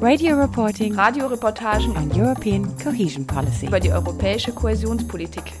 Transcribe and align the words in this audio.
Radio 0.00 0.36
reporting 0.36 0.94
Radioreportagen 0.94 1.96
on 1.96 2.10
European 2.14 2.68
cohesion 2.82 3.26
policy. 3.26 3.66
über 3.66 3.80
die 3.80 3.90
europäische 3.90 4.52
Kohäsionspolitik. 4.52 5.52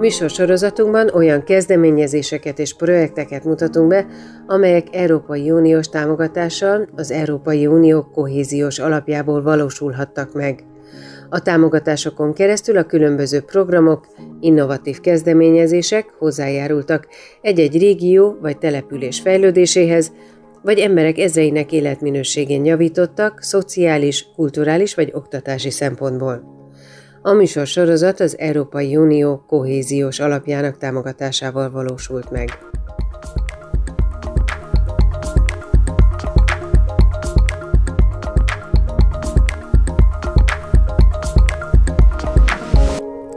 Műsorsorozatunkban 0.00 1.10
olyan 1.14 1.42
kezdeményezéseket 1.44 2.58
és 2.58 2.74
projekteket 2.74 3.44
mutatunk 3.44 3.88
be, 3.88 4.06
amelyek 4.46 4.86
Európai 4.92 5.50
Uniós 5.50 5.88
támogatással 5.88 6.88
az 6.96 7.10
Európai 7.10 7.66
Unió 7.66 8.02
kohéziós 8.02 8.78
alapjából 8.78 9.42
valósulhattak 9.42 10.32
meg. 10.32 10.64
A 11.28 11.42
támogatásokon 11.42 12.32
keresztül 12.32 12.76
a 12.76 12.84
különböző 12.84 13.40
programok, 13.40 14.06
innovatív 14.40 15.00
kezdeményezések 15.00 16.14
hozzájárultak 16.18 17.06
egy-egy 17.40 17.78
régió 17.78 18.36
vagy 18.40 18.58
település 18.58 19.20
fejlődéséhez, 19.20 20.12
vagy 20.62 20.78
emberek 20.78 21.18
ezreinek 21.18 21.72
életminőségén 21.72 22.64
javítottak 22.64 23.42
szociális, 23.42 24.26
kulturális 24.36 24.94
vagy 24.94 25.10
oktatási 25.14 25.70
szempontból. 25.70 26.59
A 27.22 27.32
műsor 27.32 27.66
sorozat 27.66 28.20
az 28.20 28.38
Európai 28.38 28.96
Unió 28.96 29.44
kohéziós 29.46 30.20
alapjának 30.20 30.76
támogatásával 30.76 31.70
valósult 31.70 32.30
meg. 32.30 32.58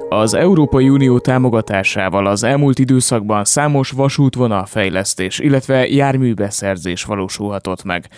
Az 0.10 0.34
Európai 0.34 0.90
Unió 0.90 1.20
támogatásával 1.20 2.26
az 2.26 2.44
elmúlt 2.44 2.80
időszakban 2.80 3.44
számos 3.44 3.92
vasútvonal 3.92 4.66
fejlesztés, 4.66 5.40
illetve 5.40 5.88
járműbeszerzés 5.88 7.04
valósulhatott 7.04 7.84
meg. 7.84 8.10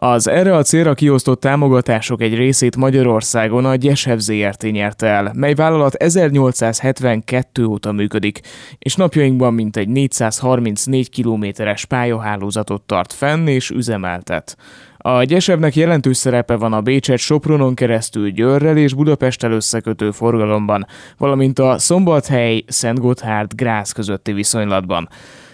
Az 0.00 0.28
erre 0.28 0.56
a 0.56 0.62
célra 0.62 0.94
kiosztott 0.94 1.40
támogatások 1.40 2.20
egy 2.20 2.34
részét 2.34 2.76
Magyarországon 2.76 3.64
a 3.64 3.74
Gyesev 3.74 4.18
ZRT 4.18 4.62
nyerte 4.62 5.06
el, 5.06 5.32
mely 5.34 5.54
vállalat 5.54 5.94
1872 5.94 7.64
óta 7.64 7.92
működik, 7.92 8.40
és 8.78 8.94
napjainkban 8.94 9.54
mintegy 9.54 9.88
434 9.88 11.10
kilométeres 11.10 11.84
pályahálózatot 11.84 12.82
tart 12.82 13.12
fenn 13.12 13.46
és 13.46 13.70
üzemeltet. 13.70 14.56
A 14.96 15.22
Gyesevnek 15.22 15.76
jelentős 15.76 16.16
szerepe 16.16 16.56
van 16.56 16.72
a 16.72 16.80
Bécset 16.80 17.18
Sopronon 17.18 17.74
keresztül 17.74 18.30
Győrrel 18.30 18.76
és 18.76 18.94
Budapesttel 18.94 19.52
összekötő 19.52 20.10
forgalomban, 20.10 20.86
valamint 21.16 21.58
a 21.58 21.78
Szombathely, 21.78 22.64
Szent 22.66 22.98
Gotthárd, 22.98 23.54
Grász 23.54 23.92
közötti 23.92 24.32
viszonylatban. 24.32 25.08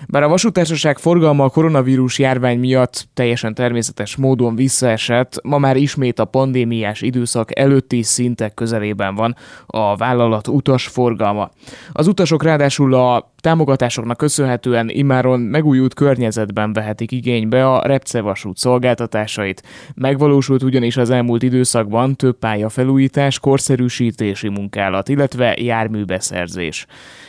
Bár 0.08 0.22
a 0.22 0.28
vasútársaság 0.28 0.98
forgalma 0.98 1.44
a 1.44 1.48
koronavírus 1.48 2.18
járvány 2.18 2.58
miatt 2.58 3.08
teljesen 3.14 3.54
természetes 3.54 4.16
módon 4.16 4.56
visszaesett, 4.56 5.40
ma 5.42 5.58
már 5.58 5.76
ismét 5.76 6.18
a 6.18 6.24
pandémiás 6.24 7.00
időszak 7.00 7.58
előtti 7.58 8.02
szintek 8.02 8.54
közelében 8.54 9.14
van 9.14 9.36
a 9.66 9.96
vállalat 9.96 10.48
utas 10.48 10.86
forgalma. 10.86 11.50
Az 11.92 12.06
utasok 12.06 12.42
ráadásul 12.42 12.94
a 12.94 13.32
támogatásoknak 13.44 14.16
köszönhetően 14.16 14.88
immáron 14.88 15.40
megújult 15.40 15.94
környezetben 15.94 16.72
vehetik 16.72 17.12
igénybe 17.12 17.70
a 17.70 17.86
Repce 17.86 18.20
vasút 18.20 18.56
szolgáltatásait. 18.56 19.62
Megvalósult 19.94 20.62
ugyanis 20.62 20.96
az 20.96 21.10
elmúlt 21.10 21.42
időszakban 21.42 22.16
több 22.16 22.38
pályafelújítás, 22.38 23.38
korszerűsítési 23.38 24.48
munkálat, 24.48 25.08
illetve 25.08 25.56
járműbeszerzés. 25.58 26.86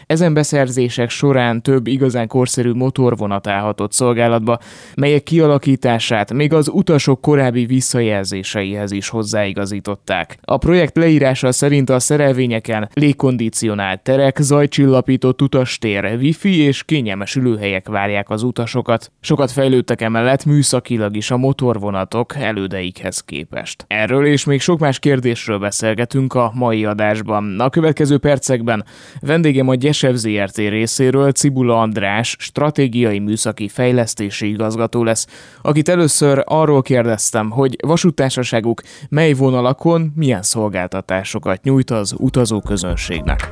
Ezen 0.08 0.34
beszerzések 0.34 1.10
során 1.10 1.62
több 1.62 1.88
igazán 1.88 2.28
korszerű 2.28 2.65
motorvonat 2.74 3.48
állhatott 3.48 3.92
szolgálatba, 3.92 4.60
melyek 4.96 5.24
kialakítását 5.24 6.34
még 6.34 6.54
az 6.54 6.70
utasok 6.74 7.22
korábbi 7.22 7.66
visszajelzéseihez 7.66 8.92
is 8.92 9.10
hozzáigazították. 9.10 10.38
A 10.42 10.58
projekt 10.58 10.98
leírása 10.98 11.52
szerint 11.52 11.90
a 11.90 12.00
szerelvényeken 12.00 12.90
légkondicionált 12.94 14.02
terek, 14.02 14.38
zajcsillapított 14.40 15.42
utastér, 15.42 16.18
wifi 16.20 16.58
és 16.58 16.84
kényelmes 16.84 17.36
ülőhelyek 17.36 17.88
várják 17.88 18.30
az 18.30 18.44
utasokat. 18.44 19.12
Sokat 19.22 19.52
fejlődtek 19.52 20.02
emellett 20.02 20.46
műszakilag 20.46 21.16
is 21.16 21.32
a 21.32 21.38
motorvonatok 21.38 22.36
elődeikhez 22.36 23.20
képest. 23.20 23.86
Erről 23.88 24.26
és 24.26 24.46
még 24.46 24.62
sok 24.62 24.80
más 24.80 25.00
kérdésről 25.00 25.60
beszélgetünk 25.60 26.34
a 26.34 26.52
mai 26.54 26.86
adásban. 26.86 27.60
A 27.60 27.70
következő 27.70 28.18
percekben 28.18 28.86
vendégem 29.20 29.68
a 29.68 29.76
Gyesev 29.76 30.14
ZRT 30.16 30.58
részéről 30.58 31.32
Cibula 31.32 31.80
András, 31.80 32.36
stratégiai 32.56 33.20
műszaki 33.20 33.68
fejlesztési 33.68 34.50
igazgató 34.50 35.04
lesz, 35.04 35.28
akit 35.62 35.90
először 35.90 36.44
arról 36.46 36.82
kérdeztem, 36.82 37.50
hogy 37.50 37.76
vasútársaságuk 37.82 38.82
mely 39.10 39.34
vonalakon 39.34 40.12
milyen 40.16 40.42
szolgáltatásokat 40.42 41.64
nyújt 41.64 41.92
az 41.92 42.16
utazóközönségnek. 42.18 43.52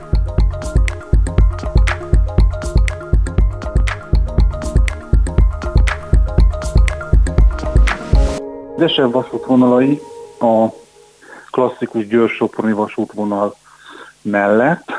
Desebb 8.78 9.12
vasútvonalai 9.12 10.00
a 10.40 10.68
klasszikus 11.52 12.08
Győr-Soproni 12.08 12.74
vasútvonal 12.74 13.56
mellett 14.22 14.92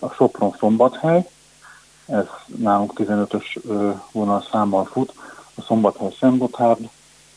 a 0.00 0.08
Sopron-Szombathely, 0.14 1.26
ez 2.08 2.24
nálunk 2.46 2.92
15-ös 2.96 3.58
vonalszámmal 4.12 4.84
fut, 4.84 5.12
a 5.54 5.62
Szombathely 5.62 6.16
Szentgotthárd, 6.20 6.88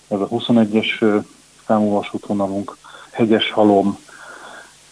ez 0.08 0.20
a 0.20 0.28
21-es 0.28 1.22
számú 1.68 1.90
vasútvonalunk, 1.90 2.78
Hegyes 3.12 3.52
Halom, 3.52 4.00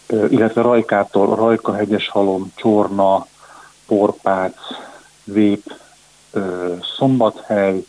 illetve 0.06 0.62
Rajkától 0.62 1.36
Rajka, 1.36 1.74
Hegyes 1.74 2.08
Halom, 2.08 2.52
Csorna, 2.54 3.26
Porpác, 3.86 4.56
Vép, 5.24 5.74
Szombathely, 6.96 7.84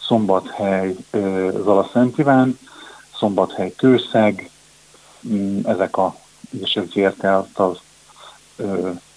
Szombathely, 0.00 0.96
Szent 1.92 2.18
Iván, 2.18 2.58
Szombathely 3.14 3.72
Kőszeg, 3.76 4.50
mm, 5.28 5.60
ezek 5.64 5.96
a 5.96 6.14
és 6.60 6.80
ZRT 6.92 7.24
által 7.24 7.80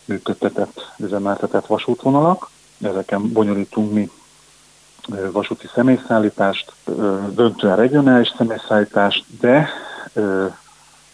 működtetett, 0.05 0.93
üzemeltetett 0.97 1.65
vasútvonalak. 1.65 2.49
Ezeken 2.81 3.31
bonyolítunk 3.31 3.93
mi 3.93 4.09
vasúti 5.31 5.67
személyszállítást, 5.73 6.71
döntően 7.29 7.75
regionális 7.75 8.33
személyszállítást, 8.37 9.25
de 9.39 9.69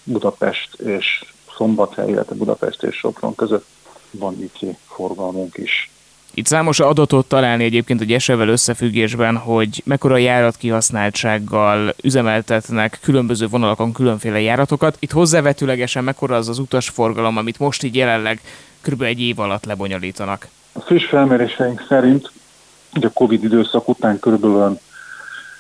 Budapest 0.04 0.74
és 0.80 1.24
Szombathely, 1.58 2.10
illetve 2.10 2.36
Budapest 2.36 2.84
és 2.84 2.96
Sopron 2.96 3.36
között 3.36 3.66
van 4.12 4.42
IC 4.42 4.76
forgalmunk 4.88 5.58
is. 5.58 5.92
Itt 6.34 6.46
számos 6.46 6.80
adatot 6.80 7.26
találni 7.26 7.64
egyébként 7.64 8.02
egy 8.02 8.14
esevel 8.14 8.48
összefüggésben, 8.48 9.38
hogy 9.38 9.82
mekkora 9.86 10.18
járat 10.18 10.58
kihasználtsággal 10.58 11.94
üzemeltetnek 12.02 13.00
különböző 13.02 13.48
vonalakon 13.48 13.94
különféle 13.94 14.40
járatokat. 14.42 14.98
Itt 15.00 15.12
hozzávetőlegesen 15.12 16.04
mekkora 16.04 16.36
az 16.36 16.50
az 16.50 16.60
utasforgalom, 16.60 17.38
amit 17.38 17.60
most 17.60 17.84
így 17.84 17.96
jelenleg 17.96 18.42
kb. 18.82 19.02
egy 19.02 19.22
év 19.22 19.40
alatt 19.40 19.66
lebonyolítanak? 19.66 20.48
A 20.72 20.80
friss 20.80 21.06
felméréseink 21.06 21.86
szerint 21.88 22.32
hogy 22.94 23.06
a 23.06 23.10
Covid 23.14 23.44
időszak 23.44 23.88
után 23.88 24.20
kb. 24.20 24.46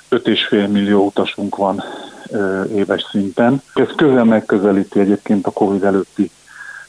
5,5 0.10 0.50
millió 0.71 1.06
utasunk 1.06 1.56
van 1.56 1.83
ö, 2.30 2.63
éves 2.63 3.06
szinten. 3.12 3.62
Ez 3.74 3.88
közel 3.95 4.24
megközelíti 4.24 5.00
egyébként 5.00 5.48
a 5.48 5.51
Covid 5.51 5.83
előtti 5.83 6.31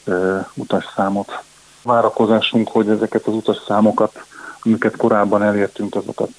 ö, 0.03 0.39
utasszámot 0.53 1.43
várakozásunk, 1.83 2.67
hogy 2.67 2.89
ezeket 2.89 3.25
az 3.25 3.33
utas 3.33 3.57
számokat, 3.67 4.25
amiket 4.63 4.95
korábban 4.95 5.43
elértünk, 5.43 5.95
azokat 5.95 6.31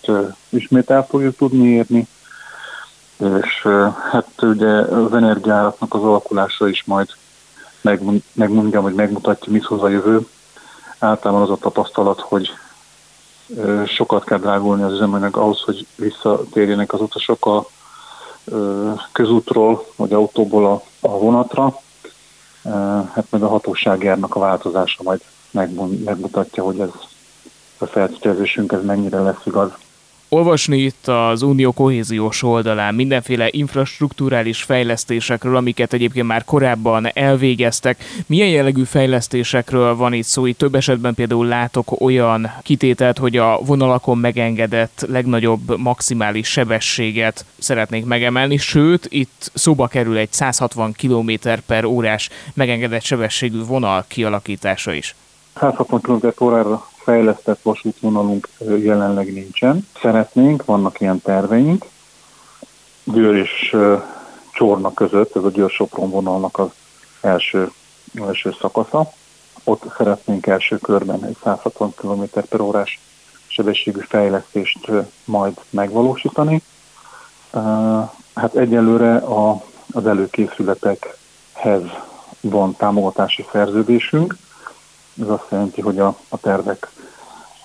ismét 0.48 0.90
el 0.90 1.06
fogjuk 1.06 1.36
tudni 1.36 1.68
érni. 1.68 2.06
és 3.16 3.66
hát 4.10 4.42
ugye 4.42 4.70
az 4.70 5.14
energiáraknak 5.14 5.94
az 5.94 6.02
alakulása 6.02 6.68
is 6.68 6.84
majd 6.84 7.08
megmondja, 8.32 8.80
hogy 8.80 8.94
megmutatja, 8.94 9.52
mit 9.52 9.64
hoz 9.64 9.82
a 9.82 9.88
jövő. 9.88 10.26
Általában 10.98 11.42
az 11.42 11.50
a 11.50 11.56
tapasztalat, 11.56 12.20
hogy 12.20 12.50
sokat 13.86 14.24
kell 14.24 14.38
drágulni 14.38 14.82
az 14.82 14.92
üzemanyag 14.92 15.36
ahhoz, 15.36 15.60
hogy 15.60 15.86
visszatérjenek 15.96 16.92
az 16.92 17.00
utasok 17.00 17.46
a 17.46 17.66
közútról 19.12 19.86
vagy 19.96 20.12
autóból 20.12 20.66
a, 20.66 20.82
a 21.00 21.18
vonatra. 21.18 21.80
Hát 23.14 23.26
meg 23.30 23.42
a 23.42 23.48
hatóságjárnak 23.48 24.34
a 24.34 24.40
változása 24.40 25.02
majd 25.02 25.20
megmutatja, 26.04 26.64
hogy 26.64 26.80
ez 26.80 26.88
a 27.78 27.86
feltételezésünk 27.86 28.72
ez 28.72 28.84
mennyire 28.84 29.20
lesz 29.20 29.42
igaz 29.44 29.70
olvasni 30.32 30.78
itt 30.78 31.08
az 31.08 31.42
Unió 31.42 31.72
kohéziós 31.72 32.42
oldalán 32.42 32.94
mindenféle 32.94 33.48
infrastruktúrális 33.50 34.62
fejlesztésekről, 34.62 35.56
amiket 35.56 35.92
egyébként 35.92 36.26
már 36.26 36.44
korábban 36.44 37.08
elvégeztek. 37.12 38.04
Milyen 38.26 38.48
jellegű 38.48 38.84
fejlesztésekről 38.84 39.96
van 39.96 40.12
itt 40.12 40.24
szó? 40.24 40.46
Itt 40.46 40.58
több 40.58 40.74
esetben 40.74 41.14
például 41.14 41.46
látok 41.46 42.00
olyan 42.00 42.50
kitételt, 42.62 43.18
hogy 43.18 43.36
a 43.36 43.58
vonalakon 43.64 44.18
megengedett 44.18 45.06
legnagyobb 45.08 45.78
maximális 45.78 46.48
sebességet 46.48 47.44
szeretnék 47.58 48.04
megemelni, 48.04 48.56
sőt, 48.56 49.06
itt 49.08 49.50
szóba 49.54 49.86
kerül 49.86 50.16
egy 50.16 50.32
160 50.32 50.92
km 50.92 51.30
per 51.66 51.84
órás 51.84 52.28
megengedett 52.54 53.02
sebességű 53.02 53.64
vonal 53.64 54.04
kialakítása 54.08 54.92
is. 54.92 55.14
160 55.54 56.00
km 56.00 56.44
órára 56.44 56.90
fejlesztett 57.02 57.62
vasútvonalunk 57.62 58.48
jelenleg 58.58 59.32
nincsen. 59.32 59.86
Szeretnénk, 60.00 60.64
vannak 60.64 61.00
ilyen 61.00 61.20
terveink. 61.20 61.84
Győr 63.04 63.34
és 63.34 63.76
Csorna 64.52 64.92
között, 64.94 65.36
ez 65.36 65.44
a 65.44 65.50
Győr-Sopron 65.50 66.10
vonalnak 66.10 66.58
az 66.58 66.68
első, 67.20 67.70
első 68.14 68.54
szakasza. 68.60 69.12
Ott 69.64 69.82
szeretnénk 69.96 70.46
első 70.46 70.76
körben 70.78 71.24
egy 71.24 71.36
160 71.42 71.94
km 71.94 72.22
per 72.48 72.60
órás 72.60 73.00
sebességű 73.46 74.00
fejlesztést 74.00 74.90
majd 75.24 75.60
megvalósítani. 75.70 76.62
Hát 78.34 78.54
egyelőre 78.54 79.16
a, 79.16 79.64
az 79.92 80.06
előkészületekhez 80.06 81.82
van 82.40 82.76
támogatási 82.76 83.44
szerződésünk, 83.52 84.36
ez 85.20 85.28
azt 85.28 85.46
jelenti, 85.50 85.80
hogy 85.80 85.98
a, 85.98 86.16
a 86.28 86.38
tervek, 86.38 86.90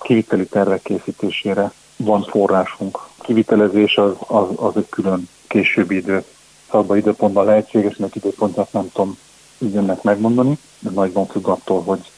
kiviteli 0.00 0.46
tervek 0.46 0.82
készítésére 0.82 1.72
van 1.96 2.22
forrásunk. 2.22 2.98
Kivitelezés 3.20 3.96
az, 3.96 4.12
az, 4.26 4.46
az 4.56 4.76
egy 4.76 4.88
külön 4.88 5.28
későbbi 5.46 5.96
idő. 5.96 6.24
Szabba 6.70 6.96
időpontban 6.96 7.44
lehetséges, 7.44 7.96
mert 7.96 8.16
időpontját 8.16 8.72
nem 8.72 8.90
tudom 8.92 9.18
ügyönnek 9.58 10.02
megmondani, 10.02 10.58
de 10.78 10.90
nagyban 10.90 11.26
függ 11.26 11.46
attól, 11.46 11.82
hogy 11.82 12.10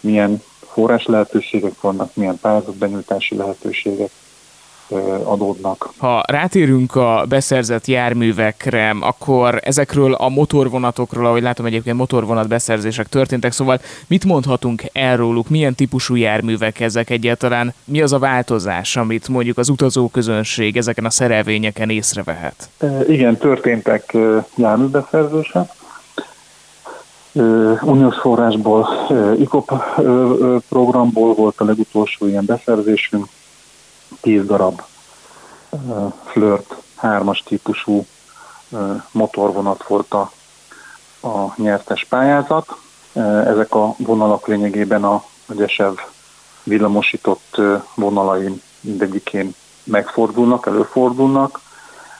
milyen 0.00 0.42
forrás 0.60 1.06
lehetőségek 1.06 1.80
vannak, 1.80 2.14
milyen 2.14 2.38
pályázat 2.38 2.74
benyújtási 2.74 3.36
lehetőségek, 3.36 4.10
adódnak. 5.24 5.92
Ha 5.96 6.22
rátérünk 6.26 6.94
a 6.94 7.24
beszerzett 7.28 7.86
járművekre, 7.86 8.96
akkor 9.00 9.60
ezekről 9.64 10.14
a 10.14 10.28
motorvonatokról, 10.28 11.26
ahogy 11.26 11.42
látom 11.42 11.66
egyébként 11.66 11.96
motorvonat 11.96 12.48
beszerzések 12.48 13.08
történtek, 13.08 13.52
szóval 13.52 13.80
mit 14.06 14.24
mondhatunk 14.24 14.82
erróluk, 14.92 15.48
milyen 15.48 15.74
típusú 15.74 16.14
járművek 16.14 16.80
ezek 16.80 17.10
egyáltalán, 17.10 17.74
mi 17.84 18.00
az 18.02 18.12
a 18.12 18.18
változás, 18.18 18.96
amit 18.96 19.28
mondjuk 19.28 19.58
az 19.58 19.68
utazóközönség 19.68 20.76
ezeken 20.76 21.04
a 21.04 21.10
szerelvényeken 21.10 21.90
észrevehet? 21.90 22.68
Igen, 23.08 23.36
történtek 23.36 24.16
járműbeszerzések, 24.56 25.70
uniós 27.82 28.16
forrásból, 28.16 28.88
ICOP 29.38 29.72
programból 30.68 31.34
volt 31.34 31.60
a 31.60 31.64
legutolsó 31.64 32.26
ilyen 32.26 32.44
beszerzésünk, 32.44 33.26
10 34.20 34.46
darab 34.46 34.82
Flirt 36.24 36.74
3-as 37.02 37.42
típusú 37.42 38.06
motorvonat 39.10 39.86
volt 39.86 40.14
a, 40.14 40.30
a 41.28 41.52
nyertes 41.56 42.04
pályázat. 42.08 42.76
Ezek 43.44 43.74
a 43.74 43.94
vonalak 43.98 44.46
lényegében 44.46 45.04
a 45.04 45.24
Gyesev 45.48 45.94
villamosított 46.62 47.56
vonalain 47.94 48.62
mindegyikén 48.80 49.54
megfordulnak, 49.84 50.66
előfordulnak. 50.66 51.60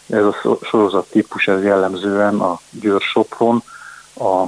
Ez 0.09 0.25
a 0.25 0.35
sorozat 0.63 1.11
típus 1.11 1.49
ez 1.49 1.63
jellemzően 1.63 2.41
a 2.41 2.61
Győr-Sopron, 2.71 3.63
a 4.15 4.45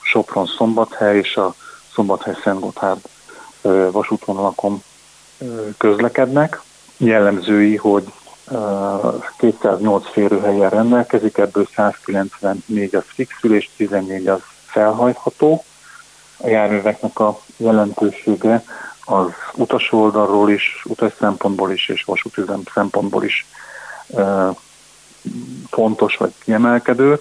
Sopron-Szombathely 0.00 1.18
és 1.18 1.36
a 1.36 1.54
Szombathely-Szentgotthárd 1.94 3.00
vasútvonalakon 3.92 4.82
közlekednek 5.78 6.60
jellemzői, 7.04 7.76
hogy 7.76 8.12
208 9.36 10.10
férőhelyen 10.10 10.70
rendelkezik, 10.70 11.38
ebből 11.38 11.68
194 11.74 12.94
az 12.94 13.04
fixül 13.06 13.54
és 13.54 13.68
14 13.76 14.26
az 14.26 14.40
felhajtható. 14.66 15.64
A 16.36 16.48
járműveknek 16.48 17.18
a 17.18 17.40
jelentősége 17.56 18.64
az 19.04 19.30
utas 19.54 19.92
oldalról 19.92 20.50
is, 20.50 20.82
utas 20.84 21.12
szempontból 21.18 21.72
is 21.72 21.88
és 21.88 22.04
vasútüzem 22.04 22.62
szempontból 22.74 23.24
is 23.24 23.46
fontos 25.70 26.16
vagy 26.16 26.32
kiemelkedő. 26.44 27.20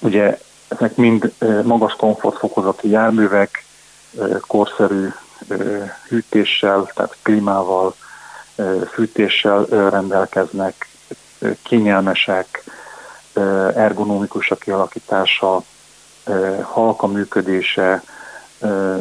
Ugye 0.00 0.38
ezek 0.68 0.96
mind 0.96 1.32
magas 1.64 1.94
komfortfokozati 1.96 2.88
járművek, 2.88 3.64
korszerű 4.40 5.08
hűtéssel, 6.08 6.90
tehát 6.94 7.16
klímával, 7.22 7.94
fűtéssel 8.92 9.64
rendelkeznek, 9.64 10.88
kényelmesek, 11.62 12.64
ergonomikus 13.74 14.50
a 14.50 14.56
kialakítása, 14.56 15.62
halka 16.62 17.06
működése, 17.06 18.02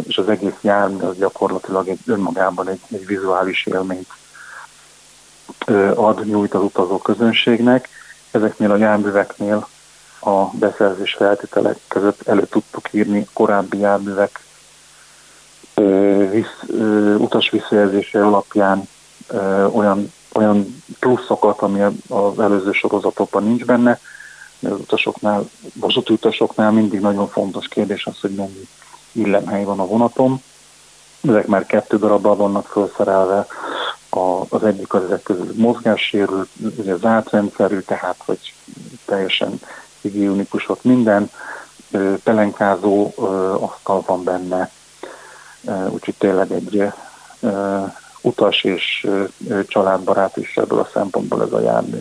és 0.07 0.17
az 0.17 0.29
egész 0.29 0.57
jármű 0.61 1.03
az 1.03 1.17
gyakorlatilag 1.17 1.87
egy, 1.87 1.99
önmagában 2.05 2.69
egy, 2.69 2.81
egy 2.91 3.05
vizuális 3.05 3.65
élményt 3.65 4.09
ad, 5.95 6.25
nyújt 6.25 6.53
az 6.53 6.61
utazó 6.61 6.97
közönségnek. 6.97 7.89
Ezeknél 8.31 8.71
a 8.71 8.77
járműveknél 8.77 9.67
a 10.19 10.45
beszerzés 10.45 11.13
feltételek 11.13 11.77
között 11.87 12.27
elő 12.27 12.45
tudtuk 12.45 12.93
írni 12.93 13.27
korábbi 13.33 13.77
járművek 13.77 14.39
visz, 16.31 16.79
utas 17.17 17.49
visszajelzése 17.49 18.25
alapján 18.25 18.87
olyan, 19.71 20.13
olyan 20.33 20.83
pluszokat, 20.99 21.61
ami 21.61 21.81
az 22.07 22.39
előző 22.39 22.71
sorozatokban 22.71 23.43
nincs 23.43 23.65
benne. 23.65 23.99
De 24.59 24.69
az 24.69 24.79
utasoknál, 24.79 25.49
vasúti 25.73 26.13
utasoknál 26.13 26.71
mindig 26.71 26.99
nagyon 26.99 27.27
fontos 27.27 27.67
kérdés 27.67 28.05
az, 28.05 28.19
hogy 28.19 28.31
mennyi 28.31 28.67
illemhely 29.11 29.63
van 29.63 29.79
a 29.79 29.85
vonaton. 29.85 30.41
Ezek 31.27 31.47
már 31.47 31.65
kettő 31.65 31.97
darabban 31.97 32.37
vannak 32.37 32.67
felszerelve, 32.67 33.47
a, 34.09 34.41
az 34.49 34.63
egyik 34.63 34.93
az 34.93 35.03
ezek 35.03 35.23
közül 35.23 35.53
mozgássérült, 35.55 36.49
ugye 36.77 36.95
zárt 36.95 37.29
rendszerű, 37.29 37.79
tehát 37.79 38.21
hogy 38.25 38.53
teljesen 39.05 39.59
higiénikus 40.01 40.69
ott 40.69 40.83
minden, 40.83 41.29
pelenkázó 42.23 43.13
asztal 43.59 44.03
van 44.05 44.23
benne, 44.23 44.71
úgyhogy 45.89 46.15
tényleg 46.17 46.51
egy 46.51 46.91
utas 48.27 48.63
és 48.63 49.07
családbarát 49.67 50.37
is 50.37 50.57
ebből 50.57 50.79
a 50.79 50.89
szempontból 50.93 51.41
ez 51.41 51.51
a 51.51 51.59
jármű. 51.59 51.97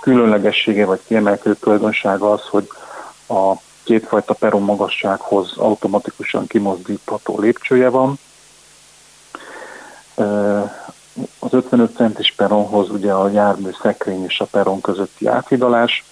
Különlegessége 0.00 0.84
vagy 0.86 1.00
kiemelkedő 1.06 1.54
tulajdonsága 1.54 2.32
az, 2.32 2.42
hogy 2.42 2.68
a 3.28 3.54
kétfajta 3.82 4.34
peron 4.34 4.62
magassághoz 4.62 5.52
automatikusan 5.56 6.46
kimozdítható 6.46 7.40
lépcsője 7.40 7.88
van. 7.88 8.18
Az 11.38 11.52
55 11.52 11.96
centis 11.96 12.32
peronhoz 12.36 12.90
ugye 12.90 13.12
a 13.12 13.28
jármű 13.28 13.70
szekrény 13.82 14.24
és 14.24 14.40
a 14.40 14.44
peron 14.44 14.80
közötti 14.80 15.26
áthidalás 15.26 16.04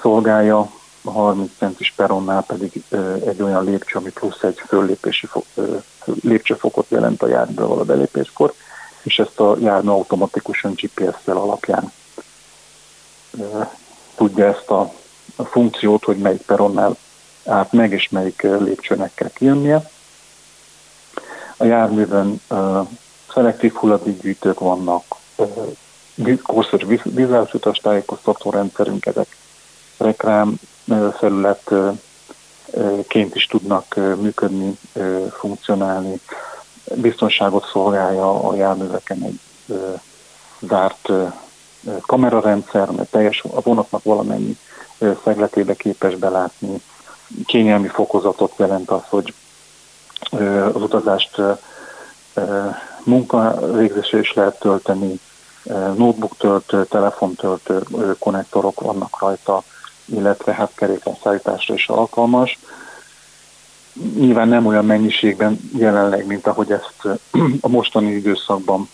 szolgálja, 0.00 0.70
a 1.04 1.10
30 1.10 1.50
centis 1.58 1.92
peronnál 1.96 2.42
pedig 2.42 2.82
egy 3.26 3.42
olyan 3.42 3.64
lépcső, 3.64 3.98
ami 3.98 4.10
plusz 4.10 4.42
egy 4.42 4.62
föllépési 4.66 5.28
lépcsőfokot 6.22 6.86
jelent 6.88 7.22
a 7.22 7.28
járműbe 7.28 7.64
való 7.64 7.82
belépéskor, 7.82 8.52
és 9.02 9.18
ezt 9.18 9.40
a 9.40 9.56
jármű 9.60 9.88
automatikusan 9.88 10.72
GPS-tel 10.72 11.36
alapján 11.36 11.92
tudja 14.14 14.46
ezt 14.46 14.70
a, 14.70 14.92
funkciót, 15.36 16.04
hogy 16.04 16.16
melyik 16.16 16.42
peronnál 16.42 16.96
át 17.44 17.72
meg, 17.72 17.92
és 17.92 18.08
melyik 18.08 18.42
lépcsőnek 18.42 19.14
kell 19.14 19.30
kijönnie. 19.30 19.90
A 21.56 21.64
járműben 21.64 22.40
uh, 22.50 22.88
szelektív 23.32 23.74
hulladékgyűjtők 23.74 24.58
vannak, 24.60 25.04
korszerű 26.42 27.00
vizuális 27.04 27.54
utastájékoztató 27.54 28.50
rendszerünk, 28.50 29.06
ezek 29.06 29.36
reklám 29.96 30.54
felületként 32.72 33.34
is 33.34 33.46
tudnak 33.46 33.94
működni, 33.94 34.78
funkcionálni. 35.38 36.20
Biztonságot 36.94 37.68
szolgálja 37.72 38.48
a 38.48 38.54
járműveken 38.54 39.22
egy 39.22 39.40
zárt 40.60 41.08
kamerarendszer, 42.00 42.90
mert 42.90 43.10
teljes 43.10 43.44
a 43.54 43.60
vonatnak 43.60 44.02
valamennyi 44.02 44.58
szegletébe 45.24 45.74
képes 45.74 46.14
belátni. 46.14 46.82
Kényelmi 47.46 47.88
fokozatot 47.88 48.52
jelent 48.56 48.90
az, 48.90 49.02
hogy 49.08 49.34
az 50.74 50.82
utazást 50.82 51.40
munka 53.04 53.58
végzésre 53.72 54.18
is 54.18 54.32
lehet 54.32 54.58
tölteni, 54.58 55.20
notebook 55.96 56.36
töltő, 56.36 56.84
telefon 56.84 57.34
töltő 57.34 57.82
konnektorok 58.18 58.80
vannak 58.80 59.20
rajta, 59.20 59.62
illetve 60.14 60.52
hát 60.52 60.72
kerékpárszállításra 60.74 61.74
is 61.74 61.88
alkalmas. 61.88 62.58
Nyilván 64.14 64.48
nem 64.48 64.66
olyan 64.66 64.84
mennyiségben 64.84 65.70
jelenleg, 65.76 66.26
mint 66.26 66.46
ahogy 66.46 66.72
ezt 66.72 67.20
a 67.60 67.68
mostani 67.68 68.10
időszakban 68.10 68.88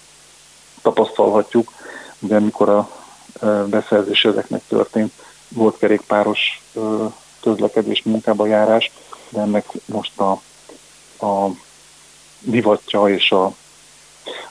tapasztalhatjuk, 0.82 1.72
de 2.18 2.36
amikor 2.36 2.68
a 2.68 2.90
beszerzés 3.66 4.24
ezeknek 4.24 4.62
történt, 4.68 5.12
volt 5.48 5.78
kerékpáros 5.78 6.62
közlekedés, 7.42 8.02
munkába 8.02 8.46
járás, 8.46 8.90
de 9.28 9.40
ennek 9.40 9.66
most 9.84 10.20
a, 10.20 10.30
a 11.26 11.50
divatja 12.40 13.08
és 13.08 13.30
a, 13.30 13.44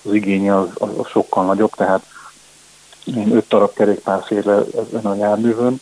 az 0.01 0.13
igénye 0.13 0.57
az, 0.57 0.67
az, 0.73 0.89
az 0.97 1.07
sokkal 1.07 1.45
nagyobb, 1.45 1.71
tehát 1.75 2.05
én 3.05 3.35
öt 3.35 3.47
darab 3.47 3.73
kerékpár 3.73 4.23
fér 4.25 4.47
ezen 4.47 5.05
a 5.05 5.15
járművön, 5.15 5.81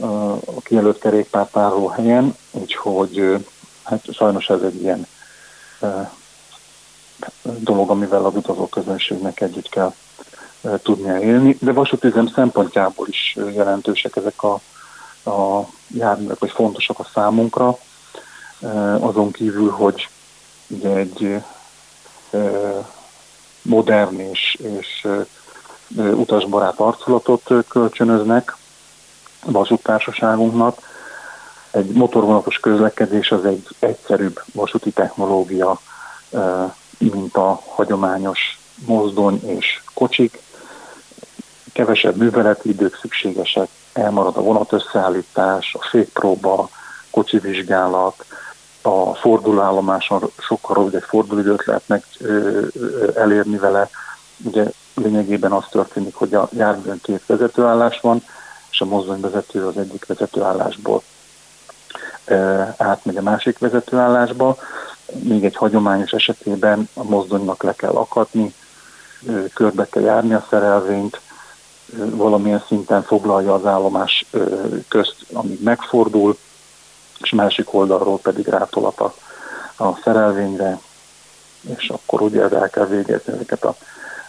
a 0.00 0.60
kijelölt 0.62 0.98
kerékpártáró 0.98 1.86
helyen, 1.86 2.36
úgyhogy 2.50 3.46
hát 3.82 4.04
sajnos 4.12 4.48
ez 4.48 4.62
egy 4.62 4.82
ilyen 4.82 5.06
dolog, 7.42 7.90
amivel 7.90 8.24
az 8.24 8.36
utazó 8.36 8.66
közönségnek 8.66 9.40
együtt 9.40 9.68
kell 9.68 9.94
tudnia 10.82 11.18
élni, 11.18 11.56
de 11.60 11.72
vasútüzem 11.72 12.26
szempontjából 12.26 13.08
is 13.08 13.36
jelentősek 13.54 14.16
ezek 14.16 14.42
a, 14.42 14.60
a 15.30 15.68
járművek, 15.88 16.38
vagy 16.38 16.50
fontosak 16.50 16.98
a 16.98 17.08
számunkra, 17.14 17.78
azon 19.00 19.30
kívül, 19.30 19.70
hogy 19.70 20.08
ugye 20.66 20.88
egy 20.88 21.42
modern 23.62 24.18
és, 24.18 24.58
és 24.62 25.08
utasbarát 25.96 26.80
arculatot 26.80 27.50
kölcsönöznek 27.68 28.56
a 29.46 29.50
vasúttársaságunknak. 29.50 30.78
Egy 31.70 31.92
motorvonatos 31.92 32.58
közlekedés 32.58 33.30
az 33.30 33.44
egy 33.44 33.66
egyszerűbb 33.78 34.42
vasúti 34.52 34.90
technológia, 34.90 35.80
mint 36.98 37.36
a 37.36 37.60
hagyományos 37.74 38.58
mozdony 38.86 39.40
és 39.46 39.82
kocsik. 39.94 40.42
Kevesebb 41.72 42.16
műveleti 42.16 42.68
idők 42.68 42.98
szükségesek, 43.00 43.68
elmarad 43.92 44.36
a 44.36 44.42
vonatösszeállítás, 44.42 45.76
a 45.78 45.86
fékpróba, 45.90 46.68
kocsi 47.10 47.38
vizsgálat, 47.38 48.24
a 48.82 49.14
fordulóállomáson 49.14 50.30
sokkal 50.38 50.76
rövidebb 50.76 51.02
fordulóidőt 51.02 51.64
lehetnek 51.64 52.04
elérni 53.14 53.58
vele. 53.58 53.90
Ugye 54.44 54.64
lényegében 54.94 55.52
az 55.52 55.64
történik, 55.70 56.14
hogy 56.14 56.34
a 56.34 56.48
járművön 56.52 57.00
két 57.02 57.22
vezetőállás 57.26 58.00
van, 58.00 58.22
és 58.76 58.82
a 58.82 58.84
mozdonyvezető 58.84 59.66
az 59.66 59.76
egyik 59.76 60.06
vezetőállásból 60.06 61.02
átmegy 62.76 63.16
a 63.16 63.22
másik 63.22 63.58
vezetőállásba. 63.58 64.56
Még 65.12 65.44
egy 65.44 65.56
hagyományos 65.56 66.12
esetében 66.12 66.88
a 66.94 67.04
mozdonynak 67.04 67.62
le 67.62 67.72
kell 67.72 67.92
akadni, 67.92 68.54
körbe 69.54 69.86
kell 69.88 70.02
járni 70.02 70.34
a 70.34 70.46
szerelvényt, 70.50 71.20
valamilyen 71.96 72.64
szinten 72.66 73.02
foglalja 73.02 73.54
az 73.54 73.66
állomás 73.66 74.26
közt, 74.88 75.16
amíg 75.32 75.62
megfordul, 75.62 76.38
és 77.18 77.30
másik 77.30 77.74
oldalról 77.74 78.18
pedig 78.18 78.46
rátolat 78.46 79.00
a, 79.00 79.14
a 79.84 79.98
szerelvényre, 80.04 80.78
és 81.76 81.88
akkor 81.88 82.22
ugye 82.22 82.48
el 82.48 82.70
kell 82.70 82.86
végezni 82.86 83.32
ezeket 83.32 83.64
a 83.64 83.76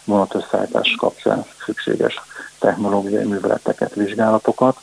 vonatösszállítás 0.08 0.96
kapcsán 0.98 1.46
szükséges 1.66 2.22
technológiai 2.60 3.26
műveleteket, 3.26 3.94
vizsgálatokat. 3.94 4.78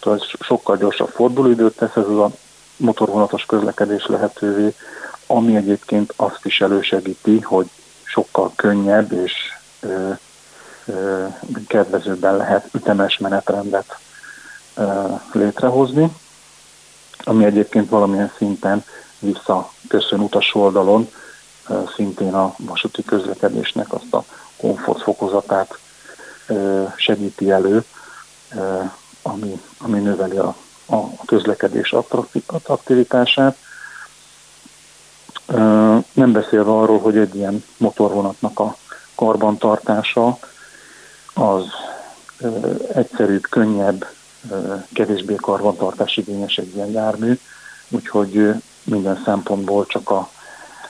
Tehát 0.00 0.20
sokkal 0.40 0.76
gyorsabb 0.76 1.08
fordulóidőt 1.08 1.76
tesz 1.76 1.96
ez 1.96 2.06
a 2.06 2.30
motorvonatos 2.76 3.44
közlekedés 3.46 4.06
lehetővé, 4.06 4.74
ami 5.26 5.56
egyébként 5.56 6.12
azt 6.16 6.44
is 6.44 6.60
elősegíti, 6.60 7.40
hogy 7.40 7.70
sokkal 8.02 8.52
könnyebb 8.56 9.12
és 9.12 9.32
ö, 9.80 10.10
ö, 10.86 11.26
kedvezőbben 11.66 12.36
lehet 12.36 12.68
ütemes 12.72 13.18
menetrendet 13.18 13.98
ö, 14.74 15.04
létrehozni, 15.32 16.12
ami 17.18 17.44
egyébként 17.44 17.88
valamilyen 17.88 18.32
szinten 18.36 18.84
visszaköszön 19.18 20.20
utas 20.20 20.54
oldalon 20.54 21.08
szintén 21.96 22.34
a 22.34 22.54
vasúti 22.58 23.04
közlekedésnek 23.04 23.92
azt 23.92 24.14
a 24.14 24.24
komfortfokozatát 24.56 25.78
ö, 26.46 26.84
segíti 26.96 27.50
elő, 27.50 27.84
ami, 29.22 29.60
ami 29.78 29.98
növeli 29.98 30.36
a, 30.36 30.56
a 30.86 31.24
közlekedés 31.24 31.94
attraktivitását. 32.46 33.56
Nem 36.12 36.32
beszélve 36.32 36.70
arról, 36.70 37.00
hogy 37.00 37.16
egy 37.16 37.34
ilyen 37.34 37.64
motorvonatnak 37.76 38.58
a 38.60 38.76
karbantartása 39.14 40.38
az 41.34 41.64
egyszerűbb, 42.94 43.46
könnyebb, 43.50 44.06
kevésbé 44.92 45.34
karbantartás 45.34 46.16
igényes 46.16 46.56
egy 46.56 46.74
ilyen 46.74 46.90
jármű, 46.90 47.38
úgyhogy 47.88 48.54
minden 48.82 49.22
szempontból 49.24 49.86
csak 49.86 50.10
a 50.10 50.30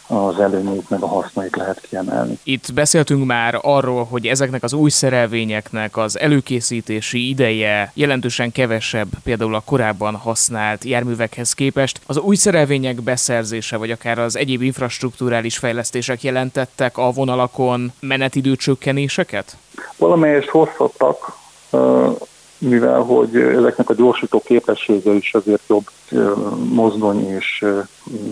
az 0.07 0.41
előnyeit 0.41 0.91
meg 0.91 1.03
a 1.03 1.07
hasznait 1.07 1.57
lehet 1.57 1.81
kiemelni. 1.89 2.39
Itt 2.43 2.73
beszéltünk 2.75 3.27
már 3.27 3.59
arról, 3.63 4.05
hogy 4.05 4.27
ezeknek 4.27 4.63
az 4.63 4.73
új 4.73 4.91
szerelvényeknek 4.91 5.97
az 5.97 6.19
előkészítési 6.19 7.29
ideje 7.29 7.91
jelentősen 7.95 8.53
kevesebb, 8.53 9.09
például 9.23 9.55
a 9.55 9.63
korábban 9.65 10.15
használt 10.15 10.85
járművekhez 10.85 11.53
képest. 11.53 12.01
Az 12.07 12.19
új 12.19 12.37
szerelvények 12.37 13.03
beszerzése, 13.03 13.77
vagy 13.77 13.91
akár 13.91 14.19
az 14.19 14.37
egyéb 14.37 14.63
infrastruktúrális 14.63 15.59
fejlesztések 15.59 16.23
jelentettek 16.23 16.99
a 16.99 17.11
vonalakon 17.11 17.93
menetidő 18.01 18.57
csökkenéseket? 18.57 19.57
Valamelyest 19.97 20.49
hozhattak, 20.49 21.37
mivel 22.59 23.01
hogy 23.01 23.37
ezeknek 23.37 23.91
a 23.91 23.95
gyorsító 23.95 24.43
képessége 24.45 25.13
is 25.13 25.35
azért 25.35 25.63
jobb 25.67 25.91
mozdony 26.73 27.29
és 27.29 27.65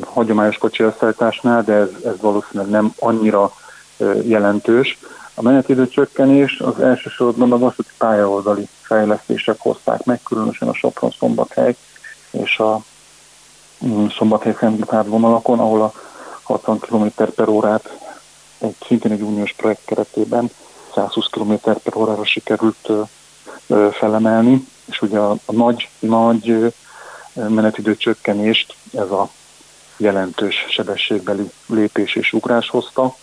hagyományos 0.00 0.58
kocsi 0.58 0.82
elszállításnál, 0.82 1.62
de 1.62 1.72
ez, 1.72 1.88
ez 2.04 2.20
valószínűleg 2.20 2.70
nem 2.70 2.92
annyira 2.98 3.52
jelentős. 4.22 4.98
A 5.34 5.42
menetidő 5.42 5.88
csökkenés 5.88 6.60
az 6.60 6.80
elsősorban 6.80 7.52
a 7.52 7.58
vasúti 7.58 7.90
pályaoldali 7.98 8.68
fejlesztések 8.80 9.56
hozták 9.58 10.04
meg, 10.04 10.20
különösen 10.22 10.68
a 10.68 10.74
Sopron-Szombathely 10.74 11.76
és 12.30 12.58
a 12.58 12.82
mm, 13.86 14.06
szombathely 14.06 14.52
fenntartó 14.52 15.10
vonalakon, 15.10 15.58
ahol 15.58 15.82
a 15.82 15.92
60 16.42 16.78
km 16.78 17.06
per 17.34 17.48
órát 17.48 17.98
egy 18.58 18.76
szintén 18.86 19.12
egy 19.12 19.20
uniós 19.20 19.54
projekt 19.56 19.84
keretében 19.84 20.50
120 20.94 21.26
km 21.30 21.52
per 21.62 21.96
órára 21.96 22.24
sikerült 22.24 22.88
felemelni, 23.92 24.66
és 24.84 25.02
ugye 25.02 25.18
a, 25.18 25.36
nagy, 25.46 25.88
nagy 25.98 26.74
menetidő 27.34 27.96
csökkenést 27.96 28.74
ez 28.94 29.10
a 29.10 29.30
jelentős 29.96 30.54
sebességbeli 30.68 31.50
lépés 31.66 32.14
és 32.14 32.32
ugrás 32.32 32.68
hozta. 32.68 33.16